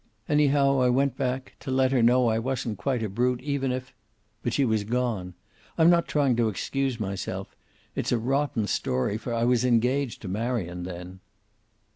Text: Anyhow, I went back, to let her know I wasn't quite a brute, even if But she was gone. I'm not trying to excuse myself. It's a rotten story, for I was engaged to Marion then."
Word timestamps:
Anyhow, 0.27 0.79
I 0.81 0.89
went 0.89 1.15
back, 1.15 1.53
to 1.59 1.69
let 1.69 1.91
her 1.91 2.01
know 2.01 2.27
I 2.27 2.39
wasn't 2.39 2.79
quite 2.79 3.03
a 3.03 3.07
brute, 3.07 3.39
even 3.43 3.71
if 3.71 3.93
But 4.41 4.51
she 4.51 4.65
was 4.65 4.83
gone. 4.83 5.35
I'm 5.77 5.91
not 5.91 6.07
trying 6.07 6.35
to 6.37 6.49
excuse 6.49 6.99
myself. 6.99 7.55
It's 7.93 8.11
a 8.11 8.17
rotten 8.17 8.65
story, 8.65 9.19
for 9.19 9.31
I 9.31 9.43
was 9.43 9.63
engaged 9.63 10.23
to 10.23 10.27
Marion 10.27 10.85
then." 10.85 11.19